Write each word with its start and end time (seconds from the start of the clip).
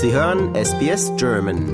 Sie 0.00 0.12
hören 0.12 0.54
SBS 0.54 1.12
German. 1.16 1.64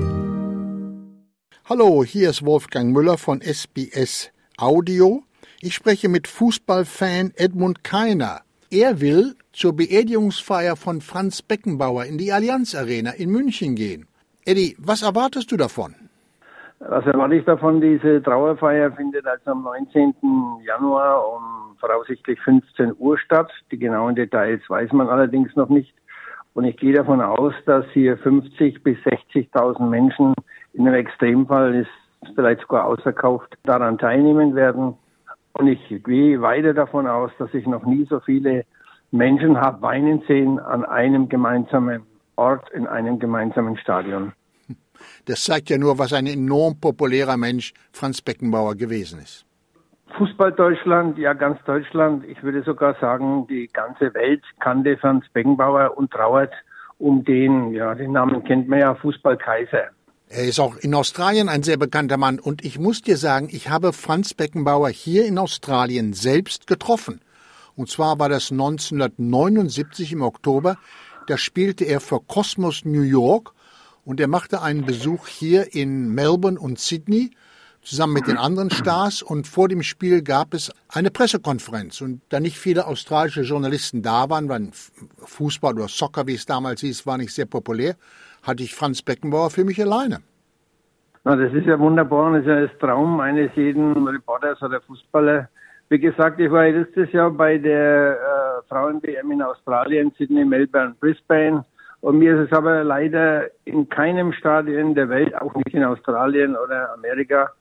Hallo, 1.69 2.03
hier 2.03 2.31
ist 2.31 2.43
Wolfgang 2.43 2.91
Müller 2.91 3.19
von 3.19 3.39
SBS 3.39 4.31
Audio. 4.57 5.21
Ich 5.61 5.75
spreche 5.75 6.09
mit 6.09 6.27
Fußballfan 6.27 7.33
Edmund 7.35 7.83
Keiner. 7.83 8.39
Er 8.71 8.99
will 8.99 9.35
zur 9.53 9.75
Beerdigungsfeier 9.75 10.75
von 10.75 11.01
Franz 11.01 11.43
Beckenbauer 11.43 12.05
in 12.05 12.17
die 12.17 12.31
Allianz 12.31 12.73
Arena 12.73 13.11
in 13.11 13.29
München 13.29 13.75
gehen. 13.75 14.07
Eddie, 14.43 14.75
was 14.79 15.03
erwartest 15.03 15.51
du 15.51 15.57
davon? 15.57 15.93
Was 16.79 17.05
erwarte 17.05 17.35
ich 17.35 17.45
davon? 17.45 17.79
Diese 17.79 18.23
Trauerfeier 18.23 18.91
findet 18.93 19.27
also 19.27 19.51
am 19.51 19.61
19. 19.61 20.15
Januar 20.65 21.31
um 21.31 21.77
voraussichtlich 21.79 22.39
15 22.41 22.95
Uhr 22.97 23.19
statt. 23.19 23.51
Die 23.69 23.77
genauen 23.77 24.15
Details 24.15 24.63
weiß 24.67 24.93
man 24.93 25.09
allerdings 25.09 25.55
noch 25.55 25.69
nicht. 25.69 25.93
Und 26.55 26.63
ich 26.63 26.77
gehe 26.77 26.93
davon 26.93 27.19
aus, 27.19 27.53
dass 27.65 27.85
hier 27.91 28.17
50 28.17 28.81
bis 28.81 28.97
60.000 28.99 29.89
Menschen 29.89 30.33
in 30.71 30.87
einem 30.87 30.95
Extremfall 30.95 31.75
ist 31.75 31.89
vielleicht 32.33 32.61
sogar 32.61 32.85
ausverkauft 32.85 33.57
daran 33.63 33.97
teilnehmen 33.97 34.55
werden. 34.55 34.95
Und 35.51 35.67
ich 35.67 35.81
gehe 36.03 36.41
weiter 36.41 36.73
davon 36.73 37.07
aus, 37.07 37.29
dass 37.39 37.53
ich 37.53 37.67
noch 37.67 37.85
nie 37.85 38.07
so 38.09 38.21
viele 38.21 38.63
Menschen 39.11 39.59
habe 39.59 39.81
weinen 39.81 40.23
sehen 40.27 40.59
an 40.59 40.85
einem 40.85 41.27
gemeinsamen 41.27 42.03
Ort 42.37 42.69
in 42.71 42.87
einem 42.87 43.19
gemeinsamen 43.19 43.77
Stadion. 43.77 44.31
Das 45.25 45.43
zeigt 45.43 45.69
ja 45.69 45.77
nur, 45.77 45.99
was 45.99 46.13
ein 46.13 46.25
enorm 46.25 46.79
populärer 46.79 47.35
Mensch 47.35 47.73
Franz 47.91 48.21
Beckenbauer 48.21 48.75
gewesen 48.75 49.19
ist. 49.19 49.45
Fußball 50.17 50.53
Deutschland, 50.53 51.17
ja 51.17 51.33
ganz 51.33 51.59
Deutschland, 51.65 52.25
ich 52.25 52.41
würde 52.43 52.63
sogar 52.63 52.95
sagen, 52.99 53.47
die 53.47 53.67
ganze 53.67 54.13
Welt 54.13 54.43
kannte 54.59 54.97
Franz 54.97 55.25
Beckenbauer 55.33 55.97
und 55.97 56.11
trauert 56.11 56.53
um 56.97 57.23
den, 57.25 57.73
ja, 57.73 57.93
den 57.95 58.13
Namen 58.13 58.43
kennt 58.43 58.67
man 58.67 58.79
ja, 58.79 58.95
Fußballkaiser. 58.95 59.89
Er 60.29 60.43
ist 60.45 60.59
auch 60.59 60.77
in 60.77 60.95
Australien 60.95 61.49
ein 61.49 61.63
sehr 61.63 61.77
bekannter 61.77 62.17
Mann 62.17 62.39
und 62.39 62.65
ich 62.65 62.79
muss 62.79 63.01
dir 63.01 63.17
sagen, 63.17 63.49
ich 63.51 63.69
habe 63.69 63.93
Franz 63.93 64.33
Beckenbauer 64.33 64.89
hier 64.89 65.25
in 65.25 65.37
Australien 65.37 66.13
selbst 66.13 66.67
getroffen. 66.67 67.21
Und 67.75 67.89
zwar 67.89 68.17
war 68.17 68.29
das 68.29 68.51
1979 68.51 70.13
im 70.13 70.21
Oktober. 70.21 70.77
Da 71.27 71.37
spielte 71.37 71.83
er 71.83 71.99
für 71.99 72.21
Cosmos 72.21 72.85
New 72.85 73.01
York 73.01 73.51
und 74.05 74.19
er 74.19 74.27
machte 74.27 74.61
einen 74.61 74.85
Besuch 74.85 75.27
hier 75.27 75.75
in 75.75 76.13
Melbourne 76.13 76.59
und 76.59 76.79
Sydney 76.79 77.31
zusammen 77.85 78.13
mit 78.13 78.27
den 78.27 78.37
anderen 78.37 78.71
Stars 78.71 79.21
und 79.21 79.47
vor 79.47 79.67
dem 79.67 79.83
Spiel 79.83 80.23
gab 80.23 80.53
es 80.53 80.71
eine 80.89 81.11
Pressekonferenz 81.11 82.01
und 82.01 82.21
da 82.29 82.39
nicht 82.39 82.57
viele 82.57 82.87
australische 82.87 83.41
Journalisten 83.41 84.01
da 84.01 84.29
waren, 84.29 84.49
weil 84.49 84.69
Fußball 85.17 85.75
oder 85.75 85.87
Soccer, 85.87 86.27
wie 86.27 86.33
es 86.33 86.45
damals 86.45 86.81
hieß, 86.81 87.05
war 87.05 87.17
nicht 87.17 87.33
sehr 87.33 87.45
populär, 87.45 87.95
hatte 88.43 88.63
ich 88.63 88.73
Franz 88.73 89.01
Beckenbauer 89.01 89.51
für 89.51 89.63
mich 89.63 89.81
alleine. 89.81 90.19
Na, 91.23 91.35
das 91.35 91.53
ist 91.53 91.65
ja 91.65 91.79
wunderbar 91.79 92.27
und 92.27 92.33
das 92.33 92.41
ist 92.41 92.47
ja 92.47 92.61
das 92.61 92.77
Traum 92.79 93.19
eines 93.19 93.51
jeden 93.55 94.07
Reporters 94.07 94.61
oder 94.61 94.81
Fußballer. 94.81 95.49
Wie 95.89 95.99
gesagt, 95.99 96.39
ich 96.39 96.51
war 96.51 96.67
letztes 96.67 97.11
Jahr 97.11 97.29
bei 97.29 97.57
der 97.57 98.17
äh, 98.17 98.67
Frauen-WM 98.67 99.31
in 99.31 99.41
Australien, 99.41 100.11
Sydney, 100.17 100.43
Melbourne, 100.43 100.95
Brisbane. 100.99 101.63
Und 102.01 102.19
mir 102.19 102.35
ist 102.35 102.51
es 102.51 102.57
aber 102.57 102.83
leider 102.83 103.45
in 103.65 103.87
keinem 103.89 104.33
Stadion 104.33 104.95
der 104.95 105.09
Welt, 105.09 105.35
auch 105.39 105.53
nicht 105.55 105.73
in 105.73 105.83
Australien 105.83 106.55
oder 106.55 106.93
Amerika, 106.93 107.51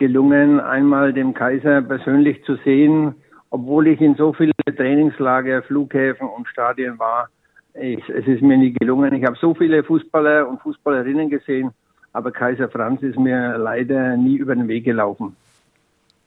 gelungen, 0.00 0.58
einmal 0.58 1.12
den 1.12 1.34
Kaiser 1.34 1.82
persönlich 1.82 2.42
zu 2.44 2.56
sehen, 2.64 3.14
obwohl 3.50 3.86
ich 3.86 4.00
in 4.00 4.16
so 4.16 4.32
viele 4.32 4.52
Trainingslager, 4.64 5.62
Flughäfen 5.62 6.26
und 6.26 6.48
Stadien 6.48 6.98
war. 6.98 7.28
Ich, 7.74 8.02
es 8.08 8.26
ist 8.26 8.42
mir 8.42 8.56
nie 8.56 8.72
gelungen. 8.72 9.14
Ich 9.14 9.24
habe 9.24 9.36
so 9.40 9.54
viele 9.54 9.84
Fußballer 9.84 10.48
und 10.48 10.60
Fußballerinnen 10.62 11.30
gesehen, 11.30 11.70
aber 12.12 12.32
Kaiser 12.32 12.68
Franz 12.68 13.02
ist 13.02 13.18
mir 13.18 13.58
leider 13.58 14.16
nie 14.16 14.36
über 14.36 14.56
den 14.56 14.66
Weg 14.66 14.84
gelaufen. 14.84 15.36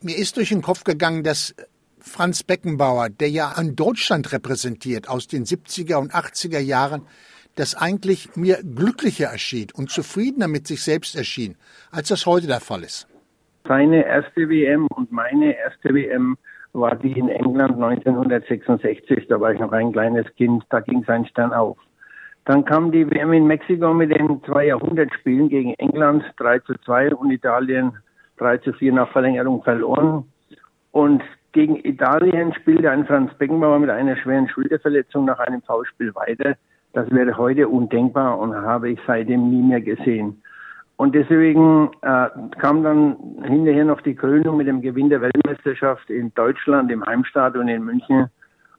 Mir 0.02 0.18
ist 0.18 0.38
durch 0.38 0.50
den 0.50 0.62
Kopf 0.62 0.84
gegangen, 0.84 1.24
dass 1.24 1.56
Franz 2.00 2.44
Beckenbauer, 2.44 3.09
der 3.09 3.30
ja 3.30 3.50
an 3.50 3.76
Deutschland 3.76 4.31
repräsentiert 4.31 5.09
aus 5.09 5.28
den 5.28 5.46
70er 5.46 5.96
und 5.96 6.14
80er 6.14 6.59
Jahren, 6.59 7.02
das 7.56 7.76
eigentlich 7.76 8.36
mir 8.36 8.62
glücklicher 8.64 9.28
erschien 9.28 9.68
und 9.74 9.90
zufriedener 9.90 10.47
mit 10.47 10.68
sich 10.68 10.84
selbst 10.84 11.16
erschien, 11.16 11.56
als 11.92 12.09
das 12.09 12.26
heute 12.26 12.47
der 12.47 12.59
Fall 12.59 12.84
ist. 12.84 13.08
Seine 13.66 14.06
erste 14.06 14.50
WM 14.50 14.88
und 14.88 15.12
meine 15.12 15.57
erste 15.57 15.94
WM 15.94 16.38
war 16.74 16.96
die 16.96 17.18
in 17.18 17.29
England 17.29 17.75
1966. 17.81 19.28
Da 19.28 19.40
war 19.40 19.53
ich 19.53 19.59
noch 19.59 19.72
ein 19.72 19.94
kleines 19.94 20.25
Kind, 20.35 20.63
da 20.69 20.81
ging 20.81 21.03
sein 21.06 21.25
Stern 21.25 21.53
auf. 21.53 21.78
Dann 22.46 22.66
kam 22.66 22.91
die 22.91 23.09
WM 23.09 23.31
in 23.31 23.47
Mexiko 23.47 23.94
mit 23.94 24.12
den 24.12 24.44
zwei 24.44 24.66
Jahrhundertspielen 24.66 25.47
gegen 25.47 25.73
England 25.75 26.25
3 26.38 26.59
zu 26.59 26.73
2 26.84 27.16
und 27.16 27.31
Italien 27.31 27.94
3 28.38 28.57
zu 28.57 28.73
4 28.73 28.91
nach 28.91 29.09
Verlängerung 29.12 29.63
verloren. 29.63 30.25
Und 30.91 31.23
gegen 31.53 31.78
Italien 31.85 32.53
spielte 32.53 32.91
ein 32.91 33.06
Franz 33.06 33.34
Beckenbauer 33.35 33.79
mit 33.79 33.90
einer 33.90 34.18
schweren 34.18 34.50
Schulterverletzung 34.50 35.23
nach 35.23 35.40
einem 35.40 35.62
Foulspiel 35.62 36.13
weiter. 36.16 36.56
Das 36.91 37.09
wäre 37.12 37.38
heute 37.38 37.69
undenkbar 37.69 38.38
und 38.38 38.53
habe 38.53 38.90
ich 38.90 39.00
seitdem 39.07 39.50
nie 39.50 39.62
mehr 39.62 39.81
gesehen. 39.81 40.41
Und 40.96 41.16
deswegen 41.16 41.90
äh, 42.02 42.28
kam 42.59 42.84
dann 42.84 43.18
hinterher 43.44 43.86
noch 43.86 44.02
die 44.02 44.16
Krönung 44.16 44.58
mit 44.58 44.68
dem 44.68 44.81
Gewinn 44.81 45.09
der 45.09 45.22
Weltmeisterschaft 45.22 46.09
in 46.09 46.34
Deutschland, 46.36 46.92
im 46.92 47.06
Heimstadion 47.06 47.68
in 47.68 47.84
München. 47.84 48.28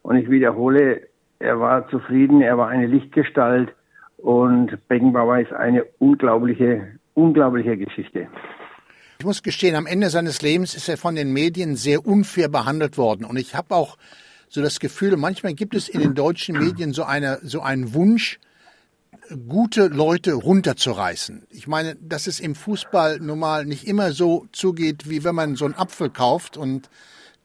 Und 0.03 0.17
ich 0.17 0.31
wiederhole, 0.31 1.09
er 1.39 1.61
war 1.61 1.89
zufrieden, 1.89 2.41
er 2.41 2.57
war 2.57 2.69
eine 2.69 2.87
Lichtgestalt 2.87 3.75
und 4.19 4.89
Beckenbauer 4.89 5.41
ist 5.41 5.53
eine 5.53 5.85
unglaubliche, 5.99 6.99
unglaubliche 7.15 7.77
Geschichte. 7.77 8.29
Ich 9.19 9.27
muss 9.27 9.43
gestehen, 9.43 9.77
am 9.77 9.87
Ende 9.87 10.11
seines 10.11 10.43
Lebens 10.43 10.75
ist 10.75 10.89
er 10.89 10.97
von 10.97 11.15
den 11.15 11.33
Medien 11.33 11.77
sehr 11.77 12.07
unfair 12.07 12.49
behandelt 12.49 12.97
worden. 12.97 13.25
Und 13.25 13.37
ich 13.39 13.55
habe 13.55 13.75
auch 13.75 13.97
so 14.49 14.63
das 14.63 14.81
Gefühl, 14.81 15.17
manchmal 15.17 15.55
gibt 15.55 15.75
es 15.75 15.89
in 15.89 16.01
den 16.01 16.15
deutschen 16.15 16.59
Medien 16.59 16.93
so, 16.93 17.05
eine, 17.05 17.39
so 17.43 17.61
einen 17.61 17.93
Wunsch, 17.95 18.39
gute 19.49 19.89
Leute 19.89 20.35
runterzureißen. 20.35 21.47
Ich 21.51 21.67
meine, 21.67 21.97
dass 22.01 22.27
es 22.27 22.41
im 22.41 22.55
Fußball 22.55 23.19
normal 23.21 23.65
nicht 23.65 23.87
immer 23.87 24.13
so 24.13 24.47
zugeht, 24.53 25.09
wie 25.09 25.25
wenn 25.25 25.35
man 25.35 25.57
so 25.57 25.65
einen 25.65 25.75
Apfel 25.75 26.11
kauft. 26.11 26.57
Und 26.57 26.91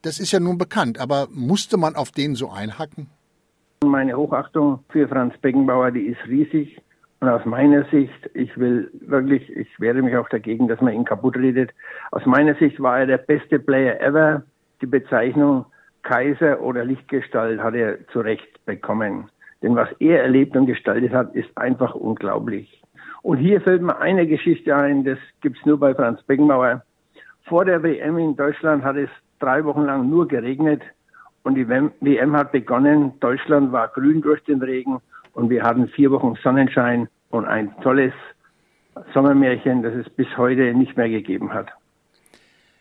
das 0.01 0.19
ist 0.19 0.31
ja 0.31 0.39
nun 0.39 0.57
bekannt. 0.57 0.99
Aber 0.99 1.27
musste 1.31 1.77
man 1.77 1.95
auf 1.95 2.11
den 2.11 2.35
so 2.35 2.49
einhacken? 2.49 3.07
Meine 3.83 4.15
Hochachtung 4.17 4.79
für 4.89 5.07
Franz 5.07 5.37
Beckenbauer, 5.37 5.91
die 5.91 6.07
ist 6.07 6.19
riesig. 6.27 6.81
Und 7.21 7.29
aus 7.29 7.45
meiner 7.45 7.85
Sicht, 7.91 8.29
ich 8.33 8.57
will 8.57 8.91
wirklich, 9.01 9.49
ich 9.49 9.67
wehre 9.79 10.01
mich 10.01 10.15
auch 10.15 10.29
dagegen, 10.29 10.67
dass 10.67 10.79
man 10.81 10.93
ihn 10.93 11.05
kaputt 11.05 11.35
redet. 11.35 11.71
Aus 12.11 12.25
meiner 12.25 12.55
Sicht 12.55 12.81
war 12.81 12.99
er 12.99 13.07
der 13.07 13.17
beste 13.17 13.59
Player 13.59 13.99
ever. 13.99 14.43
Die 14.81 14.85
Bezeichnung 14.85 15.65
Kaiser 16.03 16.61
oder 16.61 16.85
Lichtgestalt 16.85 17.61
hat 17.61 17.75
er 17.75 18.07
zu 18.07 18.21
Recht 18.21 18.65
bekommen. 18.65 19.29
Denn 19.61 19.75
was 19.75 19.89
er 19.99 20.23
erlebt 20.23 20.55
und 20.55 20.65
gestaltet 20.65 21.11
hat, 21.13 21.35
ist 21.35 21.49
einfach 21.57 21.95
unglaublich. 21.95 22.81
Und 23.21 23.37
hier 23.37 23.59
fällt 23.61 23.81
mir 23.81 23.99
eine 23.99 24.25
Geschichte 24.27 24.75
ein, 24.75 25.03
das 25.03 25.17
gibt's 25.41 25.65
nur 25.65 25.79
bei 25.79 25.93
Franz 25.93 26.21
Beckenbauer. 26.23 26.83
Vor 27.43 27.65
der 27.65 27.83
WM 27.83 28.17
in 28.17 28.35
Deutschland 28.35 28.83
hat 28.83 28.95
es 28.95 29.09
drei 29.39 29.63
Wochen 29.65 29.83
lang 29.83 30.09
nur 30.09 30.27
geregnet 30.27 30.81
und 31.43 31.55
die 31.55 31.67
WM 31.67 32.35
hat 32.35 32.51
begonnen. 32.51 33.19
Deutschland 33.19 33.71
war 33.71 33.89
grün 33.89 34.21
durch 34.21 34.43
den 34.43 34.61
Regen 34.61 34.99
und 35.33 35.49
wir 35.49 35.63
hatten 35.63 35.87
vier 35.89 36.11
Wochen 36.11 36.35
Sonnenschein 36.41 37.09
und 37.29 37.45
ein 37.45 37.73
tolles 37.81 38.13
Sommermärchen, 39.13 39.83
das 39.83 39.93
es 39.93 40.09
bis 40.09 40.27
heute 40.37 40.73
nicht 40.73 40.95
mehr 40.97 41.09
gegeben 41.09 41.53
hat. 41.53 41.67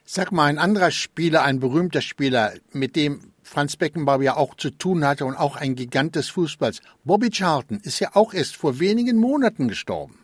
Sag 0.04 0.32
mal, 0.32 0.46
ein 0.46 0.58
anderer 0.58 0.90
Spieler, 0.90 1.44
ein 1.44 1.60
berühmter 1.60 2.00
Spieler, 2.00 2.52
mit 2.72 2.96
dem 2.96 3.20
Franz 3.48 3.76
Beckenbauer 3.76 4.22
ja 4.22 4.36
auch 4.36 4.54
zu 4.54 4.70
tun 4.70 5.06
hatte 5.06 5.24
und 5.24 5.34
auch 5.34 5.56
ein 5.56 5.74
Gigant 5.74 6.14
des 6.16 6.28
Fußballs. 6.28 6.82
Bobby 7.04 7.30
Charlton 7.30 7.80
ist 7.82 7.98
ja 7.98 8.10
auch 8.14 8.34
erst 8.34 8.56
vor 8.56 8.78
wenigen 8.78 9.16
Monaten 9.18 9.68
gestorben. 9.68 10.14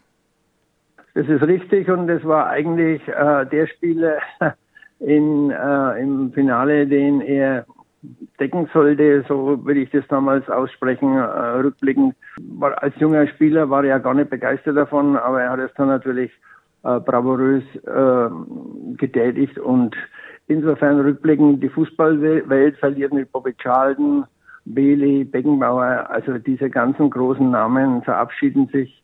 Das 1.15 1.29
ist 1.29 1.43
richtig 1.43 1.89
und 1.89 2.07
das 2.09 2.25
war 2.25 2.49
eigentlich 2.49 3.01
äh, 3.09 3.47
der 3.47 3.67
Spieler 3.69 4.19
in, 4.99 5.51
äh, 5.51 6.01
im 6.03 6.33
Finale, 6.33 6.87
den 6.87 7.21
er 7.21 7.67
decken 8.39 8.69
sollte, 8.75 9.25
so 9.29 9.65
würde 9.65 9.81
ich 9.81 9.91
das 9.91 10.07
damals 10.09 10.49
aussprechen, 10.51 11.17
äh, 11.17 11.21
rückblickend. 11.21 12.15
War, 12.59 12.83
als 12.83 12.95
junger 12.99 13.27
Spieler 13.29 13.71
war 13.71 13.83
er 13.85 13.91
ja 13.91 13.99
gar 13.99 14.15
nicht 14.15 14.29
begeistert 14.29 14.77
davon, 14.77 15.17
aber 15.17 15.43
er 15.43 15.51
hat 15.51 15.61
es 15.61 15.73
dann 15.77 15.89
natürlich 15.89 16.31
äh, 16.83 17.01
bravourös 17.01 17.63
äh, 17.87 18.97
getätigt 18.97 19.59
und 19.59 19.97
Insofern 20.47 21.01
rückblickend, 21.01 21.63
die 21.63 21.69
Fußballwelt 21.71 22.77
verliert 22.77 23.13
mit 23.13 23.33
Bobby 23.33 23.55
Charlton, 23.55 24.25
Bailey, 24.67 25.25
Beckenbauer, 25.25 26.09
also 26.11 26.39
diese 26.39 26.69
ganzen 26.69 27.11
großen 27.11 27.51
Namen 27.51 28.03
verabschieden 28.03 28.69
sich. 28.69 29.03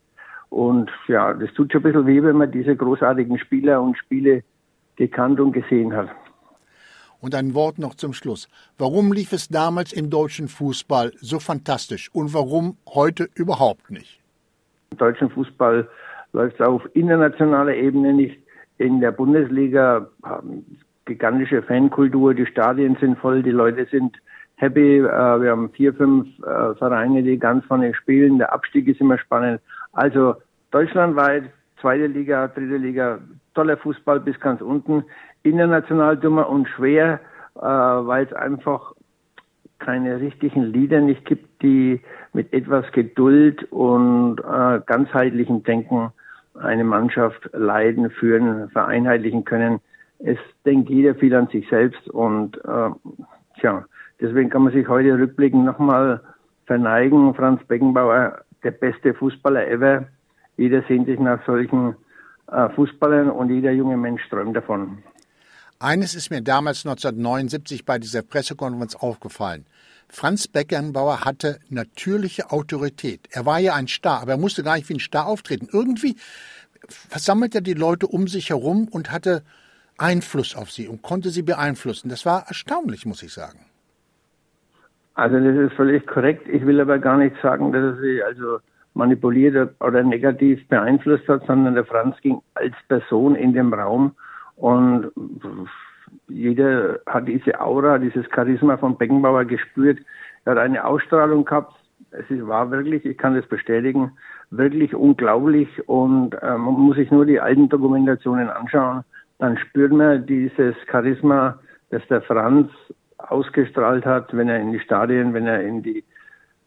Und 0.49 0.91
ja, 1.07 1.33
das 1.33 1.51
tut 1.53 1.71
schon 1.71 1.81
ein 1.81 1.83
bisschen 1.83 2.07
weh, 2.07 2.21
wenn 2.23 2.37
man 2.37 2.51
diese 2.51 2.75
großartigen 2.75 3.39
Spieler 3.39 3.81
und 3.81 3.97
Spiele 3.97 4.43
gekannt 4.97 5.39
und 5.39 5.53
gesehen 5.53 5.95
hat. 5.95 6.09
Und 7.21 7.35
ein 7.35 7.53
Wort 7.53 7.79
noch 7.79 7.95
zum 7.95 8.13
Schluss. 8.13 8.49
Warum 8.77 9.13
lief 9.13 9.31
es 9.31 9.47
damals 9.47 9.93
im 9.93 10.09
deutschen 10.09 10.47
Fußball 10.47 11.13
so 11.21 11.39
fantastisch 11.39 12.09
und 12.13 12.33
warum 12.33 12.77
heute 12.87 13.29
überhaupt 13.35 13.91
nicht? 13.91 14.19
Im 14.91 14.97
deutschen 14.97 15.29
Fußball 15.29 15.87
läuft 16.33 16.59
es 16.59 16.65
auf 16.65 16.83
internationaler 16.95 17.75
Ebene 17.75 18.13
nicht. 18.13 18.37
In 18.77 18.99
der 18.99 19.11
Bundesliga 19.11 20.07
haben 20.23 20.65
gigantische 21.05 21.61
Fankultur, 21.61 22.33
die 22.33 22.45
Stadien 22.45 22.95
sind 22.99 23.17
voll, 23.17 23.43
die 23.43 23.51
Leute 23.51 23.85
sind 23.85 24.17
happy. 24.61 24.99
Äh, 24.99 25.41
wir 25.41 25.51
haben 25.51 25.69
vier, 25.71 25.93
fünf 25.93 26.27
äh, 26.39 26.75
Vereine, 26.75 27.23
die 27.23 27.37
ganz 27.37 27.65
vorne 27.65 27.93
spielen. 27.93 28.37
Der 28.37 28.53
Abstieg 28.53 28.87
ist 28.87 29.01
immer 29.01 29.17
spannend. 29.17 29.59
Also 29.91 30.35
deutschlandweit, 30.69 31.45
zweite 31.81 32.07
Liga, 32.07 32.47
dritte 32.47 32.77
Liga, 32.77 33.19
toller 33.55 33.77
Fußball 33.77 34.19
bis 34.19 34.39
ganz 34.39 34.61
unten. 34.61 35.03
International 35.43 36.15
dummer 36.15 36.47
und 36.49 36.69
schwer, 36.69 37.19
äh, 37.55 37.61
weil 37.61 38.25
es 38.25 38.33
einfach 38.33 38.93
keine 39.79 40.19
richtigen 40.21 40.61
Lieder 40.61 41.01
nicht 41.01 41.25
gibt, 41.25 41.63
die 41.63 41.99
mit 42.33 42.53
etwas 42.53 42.85
Geduld 42.91 43.63
und 43.71 44.35
ganzheitlichem 44.35 45.63
Denken 45.63 46.11
eine 46.53 46.83
Mannschaft 46.83 47.49
leiden, 47.51 48.11
führen, 48.11 48.69
vereinheitlichen 48.69 49.43
können. 49.43 49.79
Es 50.23 50.37
denkt 50.65 50.89
jeder 50.89 51.15
viel 51.15 51.33
an 51.35 51.47
sich 51.47 51.67
selbst 51.69 52.07
und 52.09 52.57
äh, 52.57 52.89
tja, 53.59 53.85
deswegen 54.19 54.49
kann 54.49 54.63
man 54.63 54.73
sich 54.73 54.87
heute 54.87 55.17
rückblickend 55.17 55.65
nochmal 55.65 56.21
verneigen. 56.65 57.33
Franz 57.33 57.63
Beckenbauer, 57.65 58.41
der 58.63 58.71
beste 58.71 59.13
Fußballer 59.13 59.67
ever. 59.67 60.05
Jeder 60.57 60.83
sehnt 60.87 61.07
sich 61.07 61.19
nach 61.19 61.43
solchen 61.45 61.95
äh, 62.51 62.69
Fußballern 62.69 63.29
und 63.29 63.49
jeder 63.49 63.71
junge 63.71 63.97
Mensch 63.97 64.21
träumt 64.29 64.55
davon. 64.55 64.99
Eines 65.79 66.13
ist 66.13 66.29
mir 66.29 66.43
damals 66.43 66.85
1979 66.85 67.85
bei 67.85 67.97
dieser 67.97 68.21
Pressekonferenz 68.21 68.95
aufgefallen. 68.95 69.65
Franz 70.07 70.47
Beckenbauer 70.47 71.25
hatte 71.25 71.59
natürliche 71.69 72.51
Autorität. 72.51 73.21
Er 73.31 73.47
war 73.47 73.59
ja 73.59 73.73
ein 73.73 73.87
Star, 73.87 74.21
aber 74.21 74.33
er 74.33 74.37
musste 74.37 74.61
gar 74.61 74.75
nicht 74.75 74.89
wie 74.89 74.95
ein 74.95 74.99
Star 74.99 75.25
auftreten. 75.25 75.69
Irgendwie 75.71 76.17
versammelte 76.87 77.59
er 77.59 77.61
die 77.61 77.73
Leute 77.73 78.05
um 78.05 78.27
sich 78.27 78.49
herum 78.49 78.87
und 78.91 79.11
hatte 79.11 79.41
Einfluss 79.97 80.55
auf 80.55 80.71
sie 80.71 80.87
und 80.87 81.01
konnte 81.01 81.29
sie 81.29 81.43
beeinflussen. 81.43 82.09
Das 82.09 82.25
war 82.25 82.45
erstaunlich, 82.47 83.05
muss 83.05 83.23
ich 83.23 83.33
sagen. 83.33 83.59
Also 85.13 85.39
das 85.39 85.55
ist 85.55 85.73
völlig 85.73 86.07
korrekt. 86.07 86.47
Ich 86.47 86.65
will 86.65 86.79
aber 86.79 86.97
gar 86.99 87.17
nicht 87.17 87.35
sagen, 87.41 87.71
dass 87.71 87.83
er 87.83 88.01
sie 88.01 88.23
also 88.23 88.59
manipuliert 88.93 89.75
oder 89.79 90.03
negativ 90.03 90.67
beeinflusst 90.67 91.27
hat, 91.27 91.45
sondern 91.45 91.75
der 91.75 91.85
Franz 91.85 92.15
ging 92.21 92.41
als 92.55 92.73
Person 92.87 93.35
in 93.35 93.53
dem 93.53 93.73
Raum 93.73 94.15
und 94.55 95.11
jeder 96.27 96.99
hat 97.05 97.27
diese 97.27 97.59
Aura, 97.59 97.97
dieses 97.97 98.25
Charisma 98.33 98.77
von 98.77 98.97
Beckenbauer 98.97 99.45
gespürt. 99.45 99.99
Er 100.45 100.53
hat 100.53 100.59
eine 100.59 100.83
Ausstrahlung 100.85 101.45
gehabt. 101.45 101.73
Es 102.11 102.25
war 102.29 102.71
wirklich, 102.71 103.05
ich 103.05 103.17
kann 103.17 103.35
das 103.35 103.45
bestätigen, 103.47 104.11
wirklich 104.49 104.93
unglaublich 104.93 105.87
und 105.87 106.33
äh, 106.41 106.57
man 106.57 106.73
muss 106.73 106.97
sich 106.97 107.09
nur 107.11 107.25
die 107.25 107.39
alten 107.39 107.69
Dokumentationen 107.69 108.49
anschauen. 108.49 109.03
Dann 109.41 109.57
spürt 109.57 109.91
man 109.91 110.23
dieses 110.27 110.75
Charisma, 110.85 111.59
das 111.89 112.03
der 112.11 112.21
Franz 112.21 112.69
ausgestrahlt 113.17 114.05
hat, 114.05 114.37
wenn 114.37 114.47
er 114.47 114.59
in 114.59 114.71
die 114.71 114.79
Stadien, 114.79 115.33
wenn 115.33 115.47
er 115.47 115.63
in 115.63 115.81
die 115.81 116.03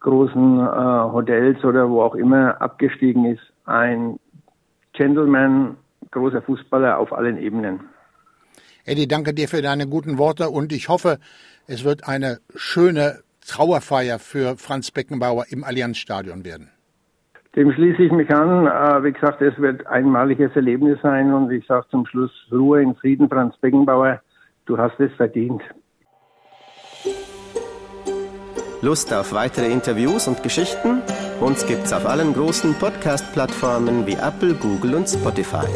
großen 0.00 0.59
äh, 0.59 1.12
Hotels 1.12 1.62
oder 1.62 1.88
wo 1.88 2.03
auch 2.03 2.17
immer 2.17 2.61
abgestiegen 2.61 3.26
ist. 3.26 3.43
Ein 3.65 4.19
Gentleman, 4.93 5.76
großer 6.11 6.43
Fußballer 6.43 6.99
auf 6.99 7.12
allen 7.12 7.38
Ebenen. 7.38 7.79
Eddie, 8.85 9.06
danke 9.06 9.35
dir 9.35 9.47
für 9.47 9.62
deine 9.62 9.87
guten 9.87 10.19
Worte 10.19 10.50
und 10.50 10.73
ich 10.73 10.88
hoffe, 10.88 11.20
es 11.69 11.85
wird 11.85 12.09
eine 12.09 12.41
schöne 12.56 13.20
Trauerfeier 13.47 14.19
für 14.19 14.56
Franz 14.56 14.91
Beckenbauer 14.91 15.44
im 15.49 15.62
Allianzstadion 15.62 16.44
werden. 16.44 16.70
Dem 17.56 17.73
schließe 17.73 18.03
ich 18.03 18.12
mich 18.12 18.31
an. 18.35 18.67
Äh, 18.67 19.05
wie 19.05 19.12
gesagt, 19.12 19.41
es 19.41 19.56
wird 19.59 19.87
ein 19.87 20.05
einmaliges 20.05 20.55
Erlebnis 20.56 20.99
sein 21.03 21.33
und 21.33 21.51
ich 21.53 21.67
sage 21.67 21.87
zum 21.91 22.06
Schluss 22.06 22.33
Ruhe 22.51 22.83
in 22.83 22.95
Frieden, 22.97 23.29
Franz 23.29 23.56
Beckenbauer. 23.59 24.21
Du 24.67 24.77
hast 24.77 24.99
es 24.99 25.12
verdient. 25.12 25.62
Lust 28.83 29.15
auf 29.15 29.33
weitere 29.33 29.73
Interviews 29.73 30.29
und 30.29 30.43
Geschichten? 30.43 31.01
Uns 31.41 31.67
gibt's 31.67 31.93
auf 31.93 32.06
allen 32.06 32.35
großen 32.35 32.75
Podcast-Plattformen 32.75 34.06
wie 34.06 34.15
Apple, 34.15 34.55
Google 34.55 34.97
und 34.97 35.09
Spotify. 35.09 35.67